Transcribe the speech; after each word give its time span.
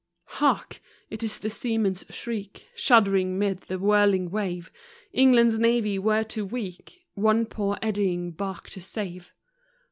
* 0.21 0.23
Hark! 0.41 0.81
it 1.11 1.21
is 1.23 1.37
the 1.37 1.51
seamen's 1.51 2.03
shriek, 2.09 2.65
Shuddering 2.73 3.37
'mid 3.37 3.59
the 3.67 3.77
whirling 3.77 4.31
wave, 4.31 4.71
England's 5.13 5.59
navy 5.59 5.99
were 5.99 6.23
too 6.23 6.43
weak 6.43 7.05
One 7.13 7.45
poor 7.45 7.77
eddying 7.83 8.31
bark 8.31 8.67
to 8.71 8.81
save. 8.81 9.31